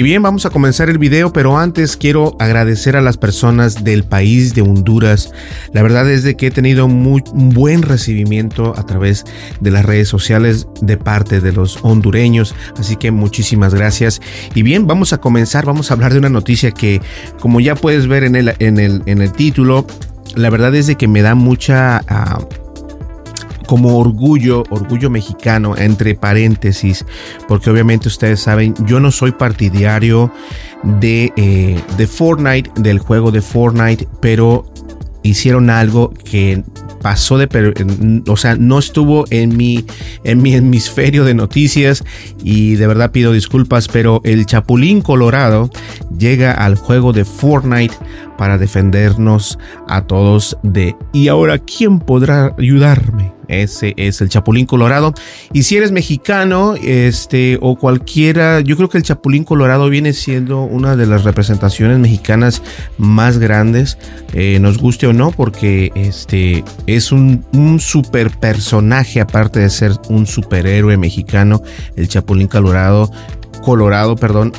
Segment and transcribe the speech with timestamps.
[0.00, 4.02] Y bien, vamos a comenzar el video, pero antes quiero agradecer a las personas del
[4.02, 5.30] país de Honduras.
[5.74, 9.26] La verdad es de que he tenido muy buen recibimiento a través
[9.60, 14.22] de las redes sociales de parte de los hondureños, así que muchísimas gracias.
[14.54, 17.02] Y bien, vamos a comenzar, vamos a hablar de una noticia que,
[17.38, 19.84] como ya puedes ver en el, título,
[20.34, 22.00] la verdad es de que me da mucha...
[22.10, 22.59] Uh,
[23.70, 27.06] como orgullo, orgullo mexicano, entre paréntesis,
[27.46, 30.32] porque obviamente ustedes saben, yo no soy partidario
[30.82, 34.66] de, eh, de Fortnite, del juego de Fortnite, pero
[35.22, 36.64] hicieron algo que
[37.00, 39.84] pasó de, o sea, no estuvo en mi,
[40.24, 42.02] en mi hemisferio de noticias
[42.42, 45.70] y de verdad pido disculpas, pero el Chapulín Colorado
[46.18, 47.94] llega al juego de Fortnite
[48.40, 53.34] para defendernos a todos de, y ahora, ¿quién podrá ayudarme?
[53.48, 55.12] Ese es el Chapulín Colorado.
[55.52, 60.62] Y si eres mexicano, este, o cualquiera, yo creo que el Chapulín Colorado viene siendo
[60.62, 62.62] una de las representaciones mexicanas
[62.96, 63.98] más grandes,
[64.32, 69.92] eh, nos guste o no, porque este es un, un super personaje, aparte de ser
[70.08, 71.62] un superhéroe mexicano,
[71.94, 73.10] el Chapulín Colorado.
[73.62, 74.54] Colorado, perdón,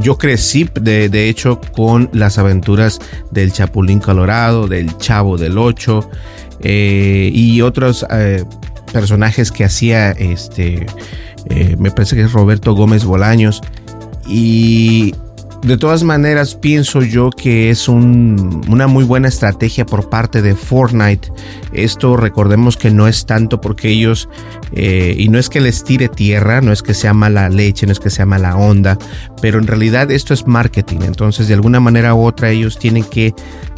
[0.00, 3.00] yo crecí de, de, hecho con las aventuras
[3.30, 6.08] del Chapulín Colorado, del Chavo del Ocho,
[6.60, 8.44] eh, y otros eh,
[8.92, 10.86] personajes que hacía este
[11.50, 13.60] eh, me parece que es Roberto Gómez Bolaños
[14.26, 15.14] y
[15.64, 21.32] de todas maneras pienso yo que es una muy buena estrategia por parte de Fortnite.
[21.72, 24.28] Esto recordemos que no es tanto porque ellos,
[24.72, 28.00] y no es que les tire tierra, no es que sea mala leche, no es
[28.00, 28.98] que sea mala onda,
[29.40, 30.98] pero en realidad esto es marketing.
[31.06, 33.34] Entonces de alguna manera u otra ellos tienen que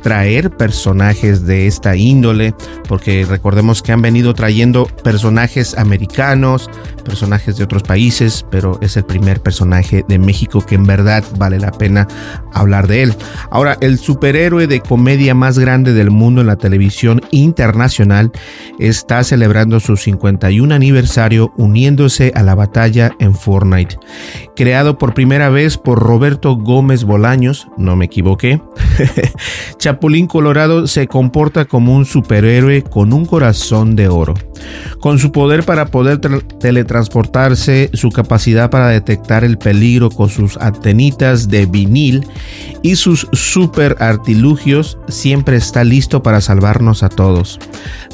[0.07, 2.55] traer personajes de esta índole,
[2.89, 6.71] porque recordemos que han venido trayendo personajes americanos,
[7.05, 11.59] personajes de otros países, pero es el primer personaje de México que en verdad vale
[11.59, 12.07] la pena
[12.53, 13.15] hablar de él.
[13.51, 18.31] Ahora, el superhéroe de comedia más grande del mundo en la televisión internacional
[18.79, 23.99] está celebrando su 51 aniversario uniéndose a la batalla en Fortnite.
[24.55, 28.63] Creado por primera vez por Roberto Gómez Bolaños, no me equivoqué,
[29.97, 34.35] Chapulín Colorado se comporta como un superhéroe con un corazón de oro.
[35.01, 36.21] Con su poder para poder
[36.61, 42.27] teletransportarse, su capacidad para detectar el peligro con sus antenitas de vinil
[42.83, 47.59] y sus super artilugios, siempre está listo para salvarnos a todos.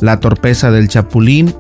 [0.00, 1.52] La torpeza del Chapulín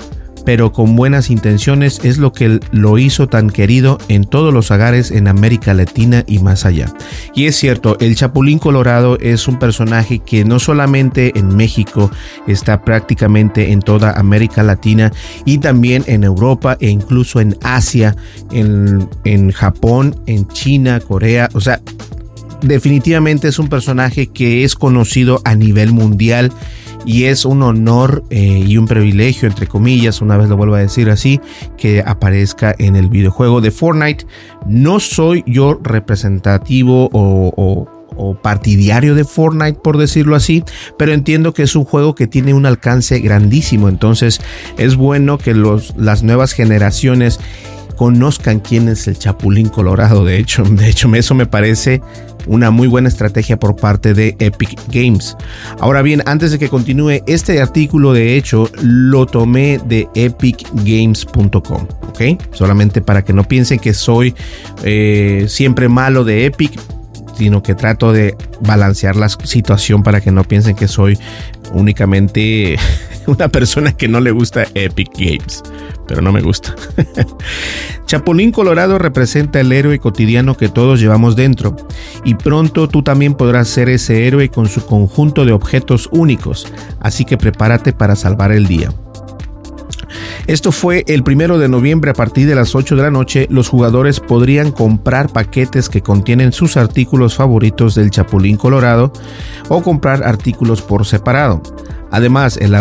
[0.44, 5.10] pero con buenas intenciones es lo que lo hizo tan querido en todos los hogares
[5.10, 6.92] en América Latina y más allá.
[7.34, 12.10] Y es cierto, el Chapulín Colorado es un personaje que no solamente en México
[12.46, 15.12] está prácticamente en toda América Latina
[15.44, 18.16] y también en Europa e incluso en Asia,
[18.50, 21.80] en, en Japón, en China, Corea, o sea,
[22.62, 26.52] definitivamente es un personaje que es conocido a nivel mundial
[27.04, 30.80] y es un honor eh, y un privilegio, entre comillas, una vez lo vuelvo a
[30.80, 31.40] decir así,
[31.76, 34.26] que aparezca en el videojuego de Fortnite.
[34.66, 37.88] No soy yo representativo o,
[38.42, 40.62] partidario de Fortnite, por decirlo así,
[40.96, 44.40] pero entiendo que es un juego que tiene un alcance grandísimo, entonces
[44.78, 47.40] es bueno que los, las nuevas generaciones
[48.02, 50.24] conozcan quién es el Chapulín Colorado.
[50.24, 52.02] De hecho, de hecho, eso me parece
[52.48, 55.36] una muy buena estrategia por parte de Epic Games.
[55.78, 61.86] Ahora bien, antes de que continúe, este artículo de hecho lo tomé de epicgames.com.
[62.50, 64.34] Solamente para que no piensen que soy
[64.82, 66.80] eh, siempre malo de Epic,
[67.36, 71.18] sino que trato de balancear la situación para que no piensen que soy
[71.72, 72.76] únicamente
[73.26, 75.62] una persona que no le gusta Epic Games,
[76.06, 76.74] pero no me gusta.
[78.06, 81.76] Chapulín Colorado representa el héroe cotidiano que todos llevamos dentro,
[82.24, 86.66] y pronto tú también podrás ser ese héroe con su conjunto de objetos únicos,
[87.00, 88.90] así que prepárate para salvar el día.
[90.46, 93.46] Esto fue el primero de noviembre a partir de las 8 de la noche.
[93.48, 99.12] Los jugadores podrían comprar paquetes que contienen sus artículos favoritos del Chapulín Colorado
[99.68, 101.62] o comprar artículos por separado.
[102.10, 102.74] Además, el,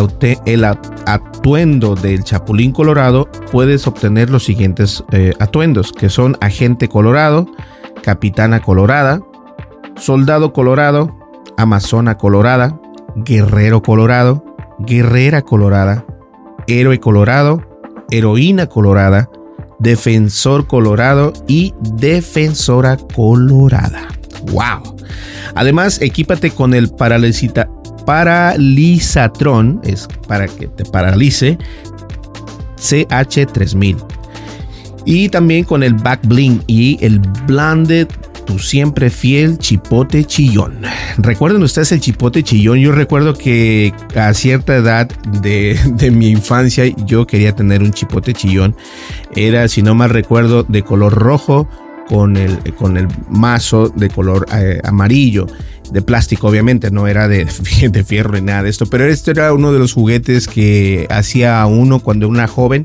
[1.06, 7.46] atuendo del Chapulín Colorado puedes obtener los siguientes eh, atuendos, que son Agente Colorado,
[8.02, 9.22] Capitana Colorada,
[9.96, 11.16] Soldado Colorado,
[11.58, 12.80] Amazona Colorada,
[13.16, 14.44] Guerrero Colorado,
[14.80, 16.06] Guerrera Colorada,
[16.68, 17.62] Héroe Colorado,
[18.10, 19.30] Heroína Colorada,
[19.80, 24.08] Defensor Colorado y Defensora Colorada.
[24.52, 24.96] ¡Wow!
[25.56, 27.70] Además, equípate con el paralizita,
[28.06, 31.58] paralizatron, es para que te paralice,
[32.78, 33.98] CH3000.
[35.06, 38.08] Y también con el back bling y el blended
[38.46, 40.82] tu siempre fiel chipote chillón.
[41.18, 42.80] ¿Recuerdan ustedes el chipote chillón?
[42.80, 45.10] Yo recuerdo que a cierta edad
[45.42, 48.76] de, mi infancia yo quería tener un chipote chillón.
[49.36, 51.68] Era, si no mal recuerdo, de color rojo
[52.08, 55.48] con el, con el mazo de color eh, amarillo
[55.92, 57.46] de plástico, obviamente, no era de,
[57.90, 61.66] de fierro ni nada de esto, pero este era uno de los juguetes que hacía
[61.66, 62.84] uno cuando era una joven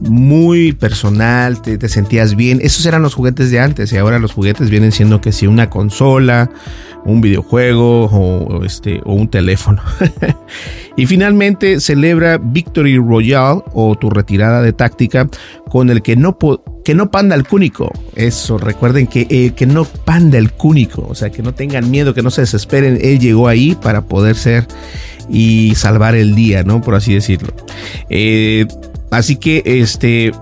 [0.00, 2.60] muy personal, te, sentías bien.
[2.62, 5.70] Esos eran los juguetes de antes y ahora los juguetes vienen siendo que si una
[5.70, 6.50] consola,
[7.04, 9.82] un videojuego o, este, o un teléfono.
[10.96, 15.28] y finalmente celebra Victory Royale o tu retirada de táctica
[15.68, 16.36] con el que no,
[16.84, 17.92] que no panda el cúnico.
[18.14, 22.14] Eso, recuerden que, eh, que no panda el cúnico, o sea, que no tengan miedo,
[22.14, 22.98] que no se desesperen.
[23.00, 24.66] Él llegó ahí para poder ser
[25.30, 26.80] y salvar el día, ¿no?
[26.80, 27.52] Por así decirlo.
[28.08, 28.66] Eh,
[29.10, 30.32] Así que este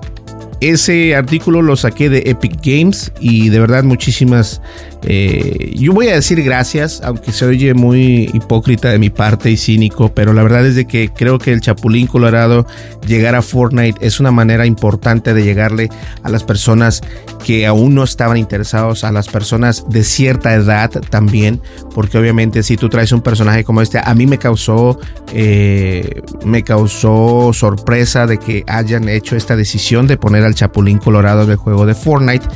[0.60, 4.62] ese artículo lo saqué de Epic Games y de verdad muchísimas
[5.08, 9.56] eh, yo voy a decir gracias, aunque se oye muy hipócrita de mi parte y
[9.56, 12.66] cínico, pero la verdad es de que creo que el Chapulín Colorado
[13.06, 15.90] llegar a Fortnite es una manera importante de llegarle
[16.24, 17.02] a las personas
[17.44, 21.60] que aún no estaban interesados, a las personas de cierta edad también,
[21.94, 24.98] porque obviamente si tú traes un personaje como este, a mí me causó,
[25.32, 31.44] eh, me causó sorpresa de que hayan hecho esta decisión de poner al Chapulín Colorado
[31.44, 32.46] en el juego de Fortnite.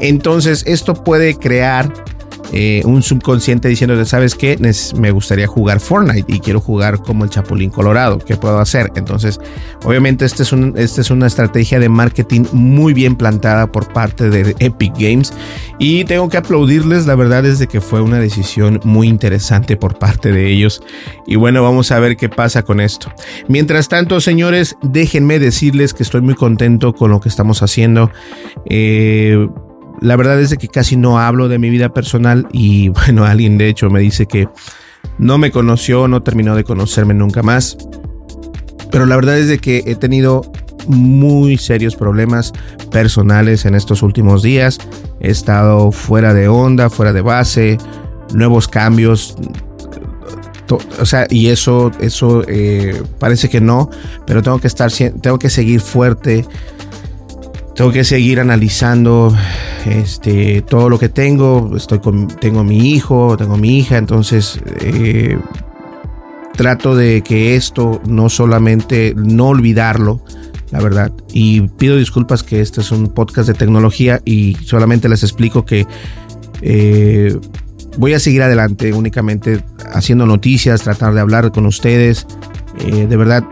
[0.00, 1.99] Entonces esto puede crear
[2.52, 4.58] eh, un subconsciente diciendo, ¿sabes qué?
[4.96, 8.18] Me gustaría jugar Fortnite y quiero jugar como el Chapulín Colorado.
[8.18, 8.90] ¿Qué puedo hacer?
[8.96, 9.38] Entonces,
[9.84, 14.54] obviamente, esta es, este es una estrategia de marketing muy bien plantada por parte de
[14.58, 15.32] Epic Games
[15.78, 17.06] y tengo que aplaudirles.
[17.06, 20.82] La verdad es de que fue una decisión muy interesante por parte de ellos.
[21.26, 23.12] Y bueno, vamos a ver qué pasa con esto.
[23.48, 28.10] Mientras tanto, señores, déjenme decirles que estoy muy contento con lo que estamos haciendo.
[28.68, 29.48] Eh,
[30.00, 33.68] la verdad es que casi no hablo de mi vida personal y bueno, alguien de
[33.68, 34.48] hecho me dice que
[35.18, 37.76] no me conoció, no terminó de conocerme nunca más.
[38.90, 40.50] Pero la verdad es de que he tenido
[40.88, 42.52] muy serios problemas
[42.90, 44.78] personales en estos últimos días.
[45.20, 47.78] He estado fuera de onda, fuera de base,
[48.34, 49.36] nuevos cambios.
[51.00, 53.90] O sea, y eso, eso eh, parece que no,
[54.26, 56.46] pero tengo que estar, tengo que seguir fuerte
[57.80, 59.34] tengo que seguir analizando
[59.86, 61.74] este, todo lo que tengo.
[61.74, 65.38] Estoy con, tengo mi hijo, tengo mi hija, entonces eh,
[66.52, 70.22] trato de que esto no solamente no olvidarlo,
[70.70, 71.10] la verdad.
[71.32, 75.86] Y pido disculpas que este es un podcast de tecnología y solamente les explico que
[76.60, 77.34] eh,
[77.96, 82.26] voy a seguir adelante únicamente haciendo noticias, tratar de hablar con ustedes.
[82.80, 83.42] Eh, de verdad,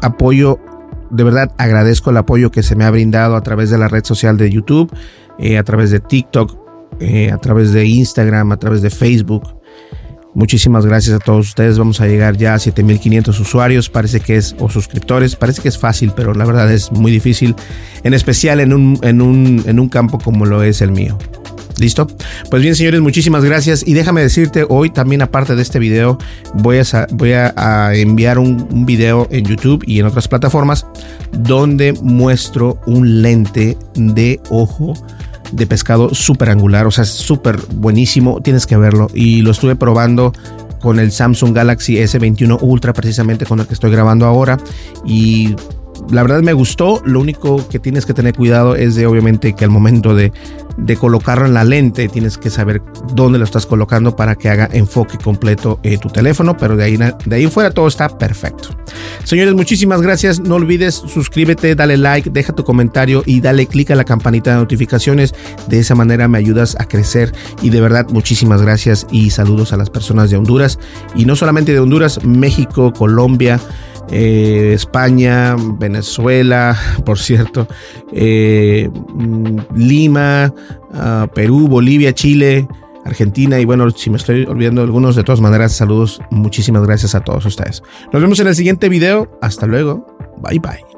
[0.00, 0.58] apoyo
[1.10, 4.04] de verdad agradezco el apoyo que se me ha brindado a través de la red
[4.04, 4.92] social de YouTube,
[5.38, 6.56] eh, a través de TikTok,
[7.00, 9.58] eh, a través de Instagram, a través de Facebook.
[10.34, 11.78] Muchísimas gracias a todos ustedes.
[11.78, 13.88] Vamos a llegar ya a 7500 usuarios.
[13.88, 15.34] Parece que es, o suscriptores.
[15.36, 17.56] Parece que es fácil, pero la verdad es muy difícil.
[18.04, 21.18] En especial en un, en un, en un campo como lo es el mío.
[21.78, 22.08] ¿Listo?
[22.50, 23.86] Pues bien, señores, muchísimas gracias.
[23.86, 26.18] Y déjame decirte, hoy también aparte de este video,
[26.54, 30.86] voy a, voy a, enviar un, un, video en YouTube y en otras plataformas
[31.32, 34.94] donde muestro un lente de ojo
[35.52, 39.08] de pescado súper angular, o sea, súper buenísimo, tienes que verlo.
[39.14, 40.32] Y lo estuve probando
[40.80, 44.58] con el Samsung Galaxy S21 Ultra, precisamente con el que estoy grabando ahora.
[45.04, 45.54] Y
[46.10, 47.02] la verdad me gustó.
[47.04, 50.32] Lo único que tienes que tener cuidado es de obviamente que al momento de,
[50.76, 52.82] de colocarlo en la lente tienes que saber
[53.14, 56.56] dónde lo estás colocando para que haga enfoque completo eh, tu teléfono.
[56.56, 58.70] Pero de ahí, de ahí fuera todo está perfecto.
[59.24, 60.40] Señores, muchísimas gracias.
[60.40, 64.56] No olvides suscríbete, dale like, deja tu comentario y dale click a la campanita de
[64.58, 65.34] notificaciones.
[65.68, 67.32] De esa manera me ayudas a crecer.
[67.62, 70.78] Y de verdad, muchísimas gracias y saludos a las personas de Honduras.
[71.14, 73.60] Y no solamente de Honduras, México, Colombia.
[74.10, 77.66] Eh, España, Venezuela, por cierto,
[78.12, 80.54] eh, mm, Lima,
[80.94, 82.66] ah, Perú, Bolivia, Chile,
[83.04, 83.60] Argentina.
[83.60, 87.44] Y bueno, si me estoy olvidando algunos, de todas maneras, saludos, muchísimas gracias a todos
[87.44, 87.82] ustedes.
[88.12, 90.06] Nos vemos en el siguiente video, hasta luego,
[90.42, 90.97] bye bye.